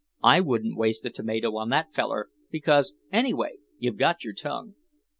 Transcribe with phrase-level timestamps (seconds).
[0.23, 4.73] I wouldn't waste a tomato on that feller because anyway you've got your tongue."